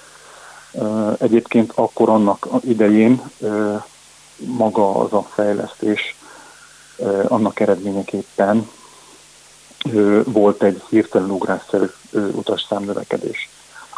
Egyébként 1.19 1.71
akkor 1.75 2.09
annak 2.09 2.47
idején 2.61 3.21
maga 4.37 4.95
az 4.95 5.13
a 5.13 5.27
fejlesztés 5.33 6.15
annak 7.27 7.59
eredményeképpen 7.59 8.69
volt 10.23 10.63
egy 10.63 10.81
hirtelen 10.89 11.29
ugrásszerű 11.29 11.85
utasszámnövekedés 12.11 13.49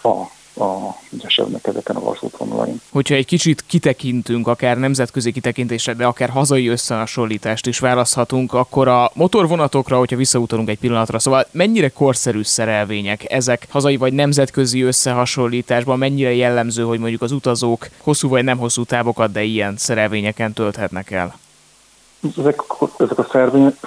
a 0.03 0.39
a 0.55 0.95
ügyesebbnek 1.09 1.67
ezeken 1.67 1.95
a 1.95 1.99
vasútvonalain. 1.99 2.81
Hogyha 2.91 3.15
egy 3.15 3.25
kicsit 3.25 3.63
kitekintünk, 3.67 4.47
akár 4.47 4.77
nemzetközi 4.77 5.31
kitekintésre, 5.31 5.93
de 5.93 6.05
akár 6.05 6.29
hazai 6.29 6.67
összehasonlítást 6.67 7.67
is 7.67 7.79
választhatunk, 7.79 8.53
akkor 8.53 8.87
a 8.87 9.11
motorvonatokra, 9.13 9.97
hogyha 9.97 10.15
visszautalunk 10.15 10.69
egy 10.69 10.79
pillanatra, 10.79 11.19
szóval 11.19 11.45
mennyire 11.51 11.89
korszerű 11.89 12.43
szerelvények 12.43 13.31
ezek 13.31 13.67
hazai 13.69 13.97
vagy 13.97 14.13
nemzetközi 14.13 14.81
összehasonlításban, 14.81 15.97
mennyire 15.97 16.33
jellemző, 16.33 16.83
hogy 16.83 16.99
mondjuk 16.99 17.21
az 17.21 17.31
utazók 17.31 17.87
hosszú 17.97 18.29
vagy 18.29 18.43
nem 18.43 18.57
hosszú 18.57 18.83
távokat, 18.83 19.31
de 19.31 19.43
ilyen 19.43 19.77
szerelvényeken 19.77 20.53
tölthetnek 20.53 21.11
el? 21.11 21.35
Ezek, 22.37 22.61
ezek 22.97 23.17
a 23.17 23.27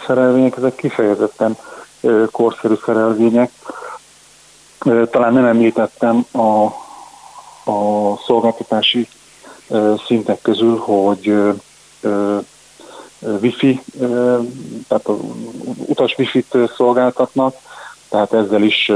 szerelvények, 0.06 0.56
ezek 0.56 0.74
kifejezetten 0.74 1.56
korszerű 2.30 2.74
szerelvények. 2.84 3.50
Talán 5.10 5.32
nem 5.32 5.44
említettem 5.44 6.26
a, 6.32 6.64
a 7.70 8.16
szolgáltatási 8.26 9.08
szintek 10.06 10.42
közül, 10.42 10.76
hogy 10.76 11.34
wifi, 13.40 13.80
tehát 14.88 15.08
utas 15.76 16.14
wifi-t 16.18 16.56
szolgáltatnak, 16.76 17.56
tehát 18.08 18.32
ezzel 18.32 18.62
is 18.62 18.92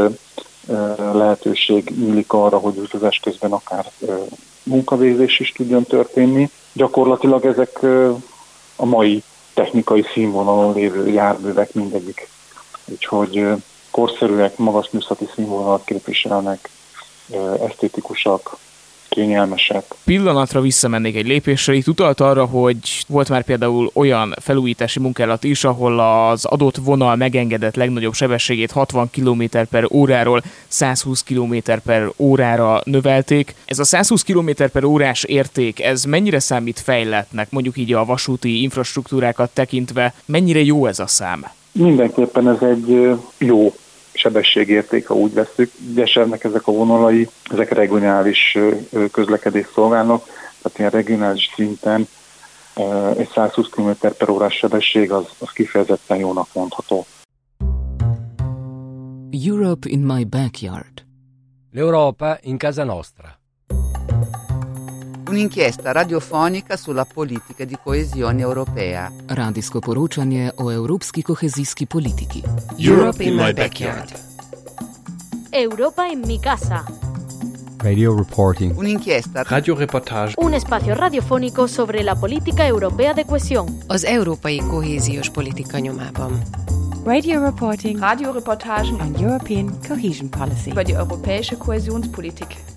lehetőség 1.13 1.93
nyílik 1.97 2.33
arra, 2.33 2.59
hogy 2.59 2.77
utazás 2.77 3.21
közben 3.23 3.53
akár 3.53 3.91
munkavégzés 4.63 5.41
is 5.41 5.53
tudjon 5.53 5.85
történni. 5.85 6.51
Gyakorlatilag 6.73 7.45
ezek 7.45 7.83
a 8.77 8.85
mai 8.85 9.23
technikai 9.55 10.05
színvonalon 10.13 10.75
lévő 10.75 11.09
járművek 11.09 11.75
mindegyik. 11.75 12.29
Úgyhogy 12.85 13.47
korszerűek, 13.91 14.57
magas 14.57 14.91
műszaki 14.91 15.29
színvonalat 15.35 15.85
képviselnek, 15.85 16.69
esztétikusak, 17.69 18.57
kényelmesek. 19.09 19.85
Pillanatra 20.05 20.61
visszamennék 20.61 21.17
egy 21.17 21.27
lépésre, 21.27 21.75
itt 21.75 21.89
utalt 21.89 22.21
arra, 22.21 22.45
hogy 22.45 23.05
volt 23.09 23.29
már 23.29 23.45
például 23.45 23.91
olyan 23.95 24.35
felújítási 24.41 25.01
munkálat 25.01 25.45
is, 25.45 25.65
ahol 25.65 26.01
az 26.01 26.45
adott 26.45 26.77
vonal 26.77 27.17
megengedett 27.17 27.75
legnagyobb 27.75 28.15
sebességét 28.15 28.71
60 28.71 29.11
km 29.11 29.43
per 29.71 29.87
óráról 29.91 30.43
120 30.67 31.23
km 31.23 31.57
per 31.85 32.11
órára 32.17 32.81
növelték. 32.85 33.55
Ez 33.65 33.79
a 33.79 33.85
120 33.85 34.23
km 34.23 34.51
per 34.73 34.85
órás 34.85 35.25
érték, 35.25 35.81
ez 35.81 36.05
mennyire 36.05 36.39
számít 36.39 36.81
fejletnek, 36.81 37.51
mondjuk 37.51 37.77
így 37.77 37.93
a 37.93 38.05
vasúti 38.05 38.63
infrastruktúrákat 38.63 39.51
tekintve, 39.51 40.15
mennyire 40.25 40.61
jó 40.61 40.87
ez 40.87 40.99
a 40.99 41.07
szám? 41.07 41.47
Mindenképpen 41.73 42.49
ez 42.49 42.63
egy 42.63 43.19
jó 43.39 43.75
sebességérték, 44.13 45.07
ha 45.07 45.15
úgy 45.15 45.35
veszük. 45.35 45.73
Gyesernek 45.95 46.45
ezek 46.45 46.67
a 46.67 46.73
vonalai, 46.73 47.29
ezek 47.51 47.73
regionális 47.73 48.59
közlekedés 49.13 49.67
szolgálnak, 49.75 50.25
tehát 50.63 50.79
ilyen 50.79 50.91
regionális 50.91 51.51
szinten 51.55 52.09
egy 53.17 53.29
120 53.35 53.69
km 53.69 53.91
per 54.19 54.29
órás 54.29 54.55
sebesség 54.55 55.13
az, 55.13 55.25
az 55.39 55.51
kifejezetten 55.51 56.17
jónak 56.17 56.49
mondható. 56.53 57.07
Europe 59.47 59.89
in 59.89 60.01
my 60.01 60.25
backyard. 60.25 61.05
L'Europa 61.73 62.39
in 62.41 62.59
casa 62.59 62.85
nostra. 62.85 63.38
Un'inchiesta 65.29 65.93
radiofonica 65.93 66.77
sulla 66.77 67.05
politica 67.05 67.65
di 67.65 67.77
coesione 67.83 68.41
europea. 68.41 69.13
Radijsko 69.27 69.79
poročanje 69.79 70.53
o 70.55 70.71
evropski 70.71 71.23
kohezijski 71.23 71.87
politiki. 71.87 72.43
Europe 72.79 73.23
in 73.25 73.35
my 73.35 73.53
backyard. 73.53 74.11
Europa 75.51 76.07
en 76.07 76.21
mi 76.27 76.41
casa. 76.41 76.85
Radio 77.83 78.17
reporting. 78.17 78.75
Un'inchiesta. 78.79 79.43
Radioreportage. 79.43 80.35
Un 80.39 80.55
espacio 80.55 80.95
radiofónico 80.95 81.67
sobre 81.67 82.03
la 82.03 82.15
política 82.15 82.67
europea 82.67 83.13
de 83.13 83.25
cohesión. 83.25 83.67
Az 83.89 84.05
európai 84.05 84.57
kohéziós 84.57 85.31
politika 85.31 85.79
nyomában. 85.79 86.43
Radio 87.05 87.45
reporting. 87.45 88.01
Radioreportagen 88.01 89.01
on 89.01 89.15
European 89.23 89.79
cohesion 89.89 90.29
policy. 90.31 90.71
über 90.71 90.85
die 90.85 90.95
europäische 90.95 91.57
Kohäsionspolitik. 91.57 92.68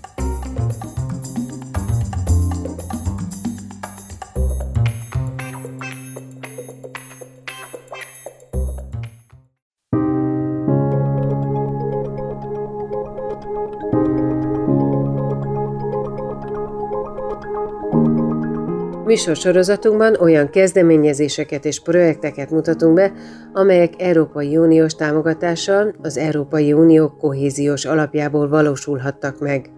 Műsorsorozatunkban 19.12 20.16
olyan 20.20 20.50
kezdeményezéseket 20.50 21.64
és 21.64 21.80
projekteket 21.80 22.50
mutatunk 22.50 22.94
be, 22.94 23.12
amelyek 23.52 23.92
Európai 23.98 24.56
Uniós 24.56 24.94
támogatással 24.94 25.94
az 26.02 26.16
Európai 26.16 26.72
Unió 26.72 27.08
kohéziós 27.08 27.84
alapjából 27.84 28.48
valósulhattak 28.48 29.40
meg. 29.40 29.70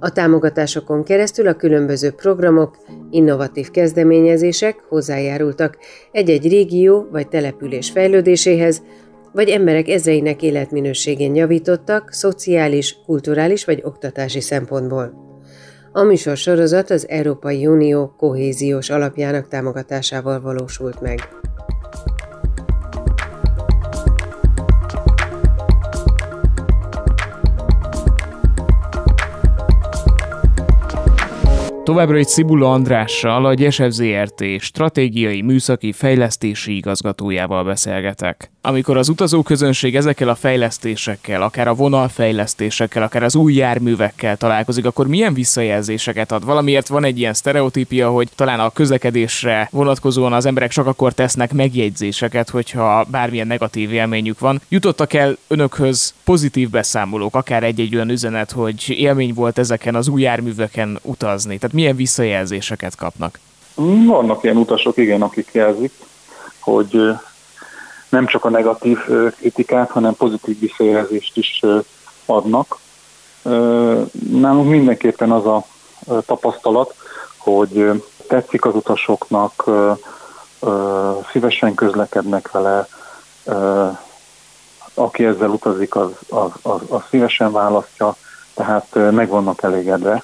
A 0.00 0.12
támogatásokon 0.12 1.04
keresztül 1.04 1.46
a 1.46 1.54
különböző 1.54 2.10
programok, 2.10 2.76
innovatív 3.10 3.70
kezdeményezések 3.70 4.76
hozzájárultak 4.88 5.78
egy-egy 6.12 6.48
régió 6.48 7.08
vagy 7.10 7.28
település 7.28 7.90
fejlődéséhez, 7.90 8.82
vagy 9.32 9.48
emberek 9.48 9.88
ezreinek 9.88 10.42
életminőségén 10.42 11.34
javítottak 11.34 12.12
szociális, 12.12 12.96
kulturális 13.06 13.64
vagy 13.64 13.80
oktatási 13.84 14.40
szempontból. 14.40 15.25
A 15.96 16.02
műsor 16.02 16.36
sorozat 16.36 16.90
az 16.90 17.08
Európai 17.08 17.66
Unió 17.66 18.14
kohéziós 18.16 18.90
alapjának 18.90 19.48
támogatásával 19.48 20.40
valósult 20.40 21.00
meg. 21.00 21.28
Továbbra 31.82 32.16
egy 32.16 32.28
Szibula 32.28 32.72
Andrással, 32.72 33.46
a 33.46 33.54
Gyesev 33.54 33.90
ZRT 33.90 34.44
stratégiai 34.58 35.42
műszaki 35.42 35.92
fejlesztési 35.92 36.76
igazgatójával 36.76 37.64
beszélgetek. 37.64 38.50
Amikor 38.66 38.96
az 38.96 39.08
utazóközönség 39.08 39.96
ezekkel 39.96 40.28
a 40.28 40.34
fejlesztésekkel, 40.34 41.42
akár 41.42 41.68
a 41.68 41.74
vonalfejlesztésekkel, 41.74 43.02
akár 43.02 43.22
az 43.22 43.34
új 43.34 43.54
járművekkel 43.54 44.36
találkozik, 44.36 44.84
akkor 44.84 45.06
milyen 45.06 45.34
visszajelzéseket 45.34 46.32
ad? 46.32 46.44
Valamiért 46.44 46.88
van 46.88 47.04
egy 47.04 47.18
ilyen 47.18 47.34
sztereotípia, 47.34 48.10
hogy 48.10 48.28
talán 48.34 48.60
a 48.60 48.70
közlekedésre 48.70 49.68
vonatkozóan 49.72 50.32
az 50.32 50.46
emberek 50.46 50.70
csak 50.70 50.86
akkor 50.86 51.12
tesznek 51.12 51.52
megjegyzéseket, 51.52 52.50
hogyha 52.50 53.06
bármilyen 53.10 53.46
negatív 53.46 53.92
élményük 53.92 54.38
van. 54.38 54.60
Jutottak 54.68 55.12
el 55.12 55.36
önökhöz 55.48 56.14
pozitív 56.24 56.70
beszámolók, 56.70 57.34
akár 57.34 57.62
egy-egy 57.62 57.94
olyan 57.94 58.10
üzenet, 58.10 58.50
hogy 58.50 58.84
élmény 58.88 59.34
volt 59.34 59.58
ezeken 59.58 59.94
az 59.94 60.08
új 60.08 60.22
járműveken 60.22 60.98
utazni. 61.02 61.58
Tehát 61.58 61.74
milyen 61.74 61.96
visszajelzéseket 61.96 62.96
kapnak? 62.96 63.38
Vannak 64.06 64.42
ilyen 64.42 64.56
utasok, 64.56 64.96
igen, 64.96 65.22
akik 65.22 65.48
jelzik, 65.52 65.92
hogy 66.58 66.98
nem 68.16 68.26
csak 68.26 68.44
a 68.44 68.50
negatív 68.50 68.98
kritikát, 69.36 69.90
hanem 69.90 70.14
pozitív 70.14 70.58
visszajelzést 70.58 71.36
is 71.36 71.62
adnak. 72.26 72.78
Nálunk 74.30 74.68
mindenképpen 74.68 75.32
az 75.32 75.46
a 75.46 75.64
tapasztalat, 76.26 76.94
hogy 77.36 78.02
tetszik 78.28 78.64
az 78.64 78.74
utasoknak, 78.74 79.64
szívesen 81.32 81.74
közlekednek 81.74 82.50
vele, 82.50 82.88
aki 84.94 85.24
ezzel 85.24 85.48
utazik, 85.48 85.94
az, 85.94 86.10
az, 86.28 86.50
az, 86.62 86.80
az 86.88 87.00
szívesen 87.10 87.52
választja, 87.52 88.16
tehát 88.54 88.86
meg 89.10 89.28
vannak 89.28 89.62
elégedve 89.62 90.22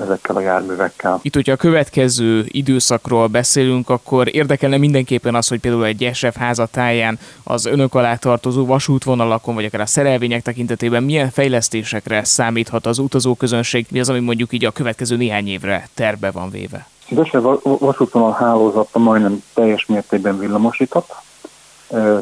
ezekkel 0.00 0.36
a 0.36 0.40
járművekkel. 0.40 1.18
Itt, 1.22 1.34
hogyha 1.34 1.52
a 1.52 1.56
következő 1.56 2.44
időszakról 2.48 3.26
beszélünk, 3.26 3.90
akkor 3.90 4.34
érdekelne 4.34 4.76
mindenképpen 4.76 5.34
az, 5.34 5.48
hogy 5.48 5.60
például 5.60 5.84
egy 5.84 6.10
SF 6.12 6.36
házatáján 6.36 7.18
az 7.44 7.66
önök 7.66 7.94
alá 7.94 8.14
tartozó 8.16 8.66
vasútvonalakon, 8.66 9.54
vagy 9.54 9.64
akár 9.64 9.80
a 9.80 9.86
szerelvények 9.86 10.42
tekintetében 10.42 11.02
milyen 11.02 11.30
fejlesztésekre 11.30 12.24
számíthat 12.24 12.86
az 12.86 12.98
utazóközönség, 12.98 13.86
mi 13.90 14.00
az, 14.00 14.08
ami 14.08 14.20
mondjuk 14.20 14.52
így 14.52 14.64
a 14.64 14.70
következő 14.70 15.16
néhány 15.16 15.48
évre 15.48 15.88
terve 15.94 16.30
van 16.30 16.50
véve? 16.50 16.86
Az 17.16 17.26
SF 17.26 17.62
vasútvonal 17.62 18.32
hálózata 18.32 18.98
majdnem 18.98 19.42
teljes 19.54 19.86
mértékben 19.86 20.38
villamosított, 20.38 21.14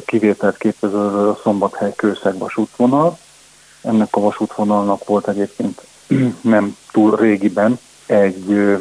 kivételt 0.05 0.57
képez 0.57 0.95
a 0.95 1.39
Szombathely 1.43 1.93
Kőszeg 1.97 2.39
vasútvonal. 2.39 3.19
Ennek 3.83 4.09
a 4.11 4.21
vasútvonalnak 4.21 5.05
volt 5.05 5.29
egyébként 5.29 5.83
nem 6.41 6.77
túl 6.97 7.17
régiben 7.17 7.79
egy 8.07 8.77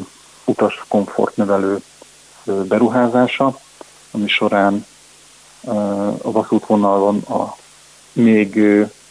utas 0.45 0.83
komfortnövelő 0.87 1.81
beruházása, 2.43 3.59
ami 4.11 4.27
során 4.27 4.85
a 6.21 6.31
vasútvonalon 6.31 7.17
a 7.17 7.55
még 8.13 8.55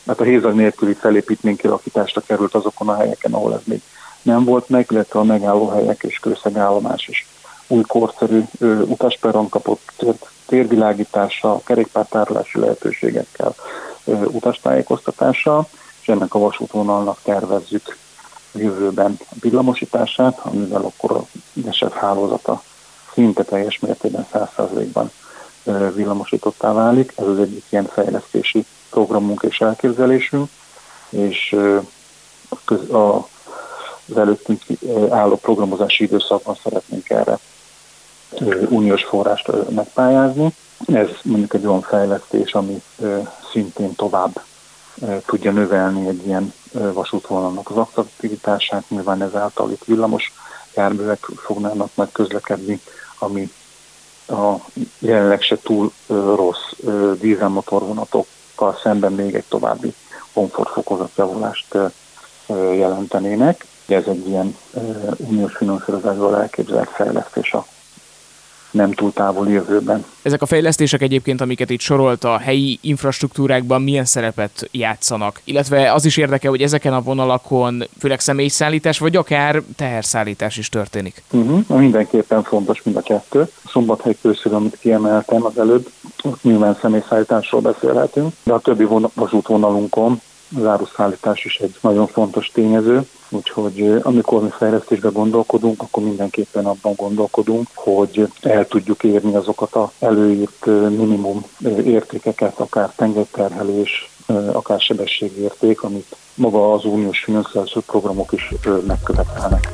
mert 0.02 0.20
a 0.20 0.24
hézag 0.24 0.54
nélküli 0.54 0.92
felépítmény 0.92 1.56
kialakításra 1.56 2.20
került 2.20 2.54
azokon 2.54 2.88
a 2.88 2.96
helyeken, 2.96 3.32
ahol 3.32 3.54
ez 3.54 3.60
még 3.64 3.80
nem 4.22 4.44
volt 4.44 4.68
meg, 4.68 4.86
illetve 4.90 5.18
a 5.18 5.24
megállóhelyek 5.24 6.02
és 6.02 6.18
kőszegállomás 6.18 7.08
is 7.08 7.26
új 7.66 7.82
korszerű 7.82 8.42
utasperon 8.84 9.48
kapott 9.48 9.92
tér, 9.96 10.14
térvilágítással, 10.46 11.62
kerékpártárolási 11.64 12.58
lehetőségekkel, 12.58 13.54
utastájékoztatással, 14.04 15.68
és 16.00 16.08
ennek 16.08 16.34
a 16.34 16.38
vasútvonalnak 16.38 17.18
tervezzük 17.22 17.96
jövőben 18.54 19.18
a 19.20 19.34
villamosítását, 19.40 20.38
amivel 20.42 20.82
akkor 20.82 21.10
a 21.10 21.26
eset 21.68 21.92
hálózata 21.92 22.62
szinte 23.12 23.42
teljes 23.42 23.78
mértékben 23.78 24.26
100%-ban 24.32 25.10
villamosítottá 25.94 26.72
válik. 26.72 27.12
Ez 27.16 27.26
az 27.26 27.38
egyik 27.38 27.64
ilyen 27.68 27.86
fejlesztési 27.86 28.64
programunk 28.90 29.42
és 29.48 29.60
elképzelésünk, 29.60 30.48
és 31.08 31.56
az 32.90 34.16
előttünk 34.16 34.60
álló 35.10 35.36
programozási 35.36 36.04
időszakban 36.04 36.56
szeretnénk 36.62 37.10
erre 37.10 37.38
uniós 38.68 39.04
forrást 39.04 39.50
megpályázni. 39.70 40.54
Ez 40.92 41.08
mondjuk 41.22 41.54
egy 41.54 41.66
olyan 41.66 41.80
fejlesztés, 41.80 42.54
ami 42.54 42.82
szintén 43.52 43.94
tovább 43.94 44.40
tudja 45.26 45.52
növelni 45.52 46.08
egy 46.08 46.26
ilyen 46.26 46.52
vasútvonalnak 46.92 47.70
az 47.70 47.76
aktivitását, 47.76 48.84
nyilván 48.88 49.22
ezáltal 49.22 49.70
itt 49.70 49.84
villamos 49.84 50.32
járművek 50.74 51.18
fognának 51.18 51.90
meg 51.94 52.08
közlekedni, 52.12 52.80
ami 53.18 53.50
a 54.28 54.54
jelenleg 54.98 55.40
se 55.40 55.58
túl 55.62 55.92
rossz 56.08 56.72
dízelmotorvonatokkal 57.20 58.78
szemben 58.82 59.12
még 59.12 59.34
egy 59.34 59.44
további 59.48 59.94
komfortfokozatjavulást 60.32 61.78
jelentenének. 62.48 63.66
Ez 63.86 64.04
egy 64.06 64.28
ilyen 64.28 64.56
uniós 65.16 65.56
finanszírozásból 65.56 66.40
elképzelt 66.40 66.88
fejlesztés 66.88 67.52
a 67.52 67.66
nem 68.74 68.92
túl 68.92 69.12
távoli 69.12 69.52
jövőben. 69.52 70.04
Ezek 70.22 70.42
a 70.42 70.46
fejlesztések 70.46 71.02
egyébként, 71.02 71.40
amiket 71.40 71.70
itt 71.70 71.80
sorolt 71.80 72.24
a 72.24 72.38
helyi 72.38 72.78
infrastruktúrákban 72.82 73.82
milyen 73.82 74.04
szerepet 74.04 74.68
játszanak? 74.70 75.40
Illetve 75.44 75.92
az 75.92 76.04
is 76.04 76.16
érdekel, 76.16 76.50
hogy 76.50 76.62
ezeken 76.62 76.92
a 76.92 77.00
vonalakon 77.00 77.84
főleg 77.98 78.20
személyszállítás, 78.20 78.98
vagy 78.98 79.16
akár 79.16 79.62
teherszállítás 79.76 80.56
is 80.56 80.68
történik? 80.68 81.22
Uh-huh, 81.30 81.78
mindenképpen 81.78 82.42
fontos 82.42 82.82
mind 82.82 82.96
a 82.96 83.00
kettő. 83.00 83.40
A 83.40 83.68
Szombathely 83.68 84.16
közül, 84.22 84.54
amit 84.54 84.78
kiemeltem 84.80 85.44
az 85.44 85.58
előbb, 85.58 85.88
nyilván 86.42 86.78
személyszállításról 86.80 87.60
beszélhetünk, 87.60 88.32
de 88.42 88.52
a 88.52 88.58
többi 88.58 88.86
vasútvonalunkon 89.14 90.20
az 90.56 90.66
áruszállítás 90.66 91.44
is 91.44 91.56
egy 91.56 91.74
nagyon 91.80 92.06
fontos 92.06 92.50
tényező, 92.52 93.06
úgyhogy 93.28 94.00
amikor 94.02 94.42
mi 94.42 94.50
fejlesztésbe 94.50 95.08
gondolkodunk, 95.08 95.82
akkor 95.82 96.02
mindenképpen 96.02 96.66
abban 96.66 96.94
gondolkodunk, 96.96 97.66
hogy 97.74 98.28
el 98.40 98.66
tudjuk 98.66 99.04
érni 99.04 99.34
azokat 99.34 99.74
a 99.74 99.92
előírt 99.98 100.66
minimum 100.66 101.44
értékeket, 101.84 102.58
akár 102.60 102.92
tengerterhelés, 102.96 104.10
akár 104.52 104.80
sebességérték, 104.80 105.82
amit 105.82 106.16
maga 106.34 106.72
az 106.72 106.84
uniós 106.84 107.24
finanszírozású 107.24 107.80
programok 107.80 108.32
is 108.32 108.54
megkövetelnek. 108.86 109.68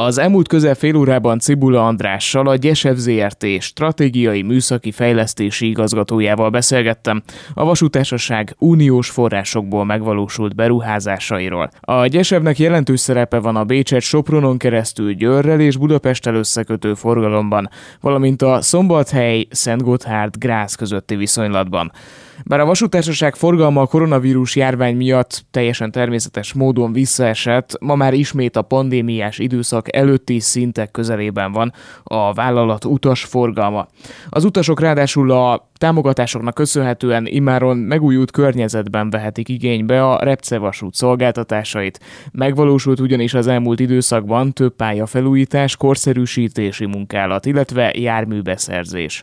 Az 0.00 0.18
elmúlt 0.18 0.48
közel 0.48 0.74
fél 0.74 0.96
órában 0.96 1.38
Cibula 1.38 1.86
Andrással, 1.86 2.48
a 2.48 2.56
Gyesev 2.56 2.94
ZRT 2.96 3.46
stratégiai 3.60 4.42
műszaki 4.42 4.92
fejlesztési 4.92 5.68
igazgatójával 5.68 6.50
beszélgettem 6.50 7.22
a 7.54 7.64
vasútársaság 7.64 8.54
uniós 8.58 9.10
forrásokból 9.10 9.84
megvalósult 9.84 10.54
beruházásairól. 10.54 11.70
A 11.80 12.06
Gyesevnek 12.06 12.58
jelentős 12.58 13.00
szerepe 13.00 13.38
van 13.38 13.56
a 13.56 13.64
Bécset 13.64 14.00
Sopronon 14.00 14.58
keresztül 14.58 15.12
Győrrel 15.12 15.60
és 15.60 15.76
Budapesttel 15.76 16.34
összekötő 16.34 16.94
forgalomban, 16.94 17.68
valamint 18.00 18.42
a 18.42 18.62
Szombathely, 18.62 19.46
Szent 19.50 19.82
Gotthárd, 19.82 20.34
közötti 20.76 21.16
viszonylatban. 21.16 21.92
Bár 22.44 22.60
a 22.60 22.64
vasútársaság 22.64 23.34
forgalma 23.34 23.80
a 23.80 23.86
koronavírus 23.86 24.56
járvány 24.56 24.96
miatt 24.96 25.44
teljesen 25.50 25.90
természetes 25.90 26.52
módon 26.52 26.92
visszaesett, 26.92 27.76
ma 27.80 27.94
már 27.94 28.14
ismét 28.14 28.56
a 28.56 28.62
pandémiás 28.62 29.38
időszak 29.38 29.96
előtti 29.96 30.40
szintek 30.40 30.90
közelében 30.90 31.52
van 31.52 31.72
a 32.02 32.32
vállalat 32.32 32.84
utas 32.84 33.24
forgalma. 33.24 33.86
Az 34.28 34.44
utasok 34.44 34.80
ráadásul 34.80 35.30
a 35.30 35.70
támogatásoknak 35.78 36.54
köszönhetően 36.54 37.26
immáron 37.26 37.76
megújult 37.76 38.30
környezetben 38.30 39.10
vehetik 39.10 39.48
igénybe 39.48 40.06
a 40.06 40.18
Repce 40.24 40.58
vasút 40.58 40.94
szolgáltatásait. 40.94 42.00
Megvalósult 42.32 43.00
ugyanis 43.00 43.34
az 43.34 43.46
elmúlt 43.46 43.80
időszakban 43.80 44.52
több 44.52 44.74
pályafelújítás, 44.76 45.76
korszerűsítési 45.76 46.86
munkálat, 46.86 47.46
illetve 47.46 47.92
járműbeszerzés. 47.94 49.22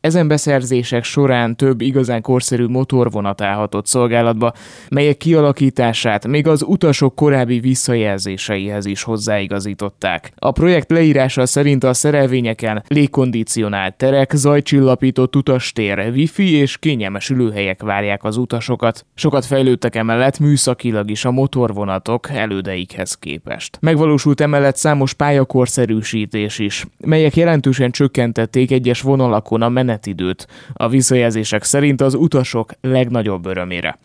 Ezen 0.00 0.28
beszerzések 0.28 1.04
során 1.04 1.56
több 1.56 1.80
igazán 1.80 2.22
korszerű 2.22 2.55
motorvonat 2.60 3.40
állhatott 3.40 3.86
szolgálatba, 3.86 4.52
melyek 4.88 5.16
kialakítását 5.16 6.26
még 6.26 6.46
az 6.46 6.62
utasok 6.62 7.14
korábbi 7.14 7.60
visszajelzéseihez 7.60 8.86
is 8.86 9.02
hozzáigazították. 9.02 10.32
A 10.36 10.50
projekt 10.50 10.90
leírása 10.90 11.46
szerint 11.46 11.84
a 11.84 11.94
szerelvényeken 11.94 12.82
légkondicionált 12.88 13.96
terek, 13.96 14.32
zajcsillapított 14.34 15.36
utastér, 15.36 16.10
wifi 16.14 16.52
és 16.52 16.78
kényelmes 16.78 17.30
ülőhelyek 17.30 17.82
várják 17.82 18.24
az 18.24 18.36
utasokat. 18.36 19.06
Sokat 19.14 19.44
fejlődtek 19.44 19.94
emellett 19.94 20.38
műszakilag 20.38 21.10
is 21.10 21.24
a 21.24 21.30
motorvonatok 21.30 22.30
elődeikhez 22.30 23.14
képest. 23.14 23.78
Megvalósult 23.80 24.40
emellett 24.40 24.76
számos 24.76 25.12
pályakorszerűsítés 25.12 26.58
is, 26.58 26.86
melyek 26.98 27.36
jelentősen 27.36 27.90
csökkentették 27.90 28.70
egyes 28.70 29.00
vonalakon 29.00 29.62
a 29.62 29.68
menet 29.68 29.94
menetidőt 29.96 30.46
a 30.72 30.88
visszajelzések 30.88 31.62
szerint 31.62 32.00
az 32.00 32.14
utasok 32.46 32.72
legnagyobb 32.80 33.46
örömére. 33.46 33.98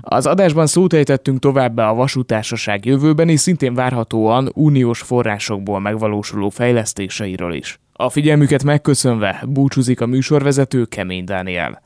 Az 0.00 0.26
adásban 0.26 0.66
szót 0.66 0.92
ejtettünk 0.92 1.38
továbbá 1.38 1.90
a 1.90 1.94
vasútársaság 1.94 2.84
jövőbeni, 2.84 3.36
szintén 3.36 3.74
várhatóan 3.74 4.50
uniós 4.54 5.00
forrásokból 5.00 5.80
megvalósuló 5.80 6.48
fejlesztéseiről 6.48 7.54
is. 7.54 7.80
A 7.92 8.10
figyelmüket 8.10 8.64
megköszönve 8.64 9.44
búcsúzik 9.48 10.00
a 10.00 10.06
műsorvezető 10.06 10.84
Kemény 10.84 11.24
Dániel. 11.24 11.82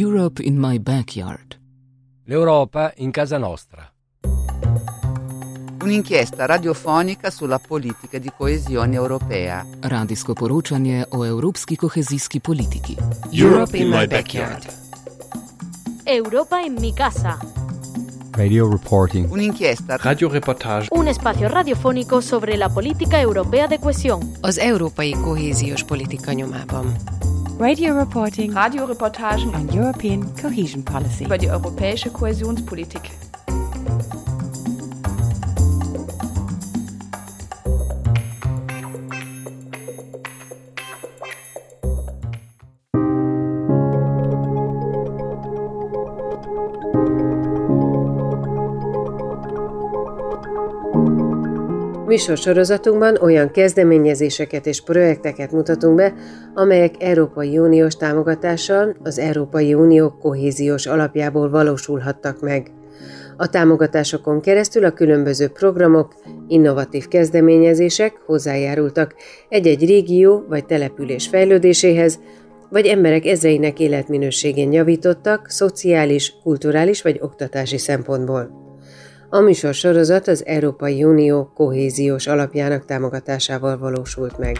Europe 0.00 0.42
in 0.42 0.52
my 0.52 0.78
backyard. 0.78 1.58
L'Europa 2.26 2.92
in 2.94 3.12
casa 3.12 3.38
nostra. 3.38 3.89
Un'inchiesta 5.82 6.44
radiofonica 6.44 7.30
sulla 7.30 7.58
politica 7.58 8.18
di 8.18 8.30
coesione 8.36 8.96
europea. 8.96 9.64
Radijsko 9.80 10.34
poročanje 10.34 11.04
o 11.08 11.24
evropski 11.24 11.76
kohezijski 11.76 12.40
politiki. 12.40 12.96
Europe 13.32 13.78
in 13.78 13.88
my 13.88 14.06
backyard. 14.06 14.66
Europa 16.04 16.60
en 16.60 16.76
mi 16.80 16.92
casa. 16.92 17.38
Radio 18.32 18.68
reporting. 18.70 19.30
Un'inchiesta. 19.30 19.96
Radioreportage. 19.96 20.88
Un 20.90 21.08
espacio 21.08 21.48
radiofónico 21.48 22.20
sobre 22.20 22.56
la 22.56 22.68
política 22.68 23.20
europea 23.20 23.66
de 23.66 23.78
cohesión. 23.78 24.20
Az 24.42 24.58
európai 24.58 25.10
kohéziós 25.10 25.82
politika 25.84 26.32
nyomában. 26.32 26.94
Radio 27.58 27.94
reporting. 27.94 28.52
Radioreportagen 28.52 29.54
on 29.54 29.68
European 29.72 30.32
cohesion 30.42 30.82
policy. 30.82 31.24
über 31.24 31.38
die 31.38 31.48
europäische 31.48 32.10
Kohäsionspolitik. 32.10 33.29
Műsorsorozatunkban 52.10 53.16
olyan 53.20 53.50
kezdeményezéseket 53.50 54.66
és 54.66 54.80
projekteket 54.80 55.52
mutatunk 55.52 55.96
be, 55.96 56.14
amelyek 56.54 56.94
Európai 56.98 57.58
Uniós 57.58 57.94
támogatással 57.94 58.96
az 59.02 59.18
Európai 59.18 59.74
Unió 59.74 60.10
kohéziós 60.10 60.86
alapjából 60.86 61.50
valósulhattak 61.50 62.40
meg. 62.40 62.70
A 63.36 63.48
támogatásokon 63.48 64.40
keresztül 64.40 64.84
a 64.84 64.90
különböző 64.90 65.48
programok, 65.48 66.14
innovatív 66.48 67.08
kezdeményezések 67.08 68.20
hozzájárultak 68.26 69.14
egy-egy 69.48 69.86
régió 69.86 70.44
vagy 70.48 70.66
település 70.66 71.26
fejlődéséhez, 71.28 72.18
vagy 72.70 72.86
emberek 72.86 73.26
ezreinek 73.26 73.80
életminőségén 73.80 74.72
javítottak 74.72 75.48
szociális, 75.48 76.34
kulturális 76.42 77.02
vagy 77.02 77.18
oktatási 77.20 77.78
szempontból. 77.78 78.69
A 79.32 79.40
műsor 79.40 79.74
sorozat 79.74 80.28
az 80.28 80.46
Európai 80.46 81.04
Unió 81.04 81.50
kohéziós 81.54 82.26
alapjának 82.26 82.84
támogatásával 82.84 83.78
valósult 83.78 84.38
meg. 84.38 84.56